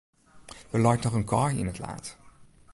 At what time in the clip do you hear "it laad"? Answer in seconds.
1.71-2.05